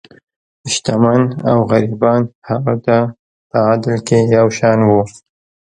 شتمن 0.73 1.21
او 1.49 1.57
غریبان 1.71 2.21
هغه 2.49 2.75
ته 2.85 2.97
په 3.49 3.57
عدل 3.69 3.97
کې 4.07 4.19
یو 4.35 4.47
شان 4.57 4.79
وو. 4.87 5.01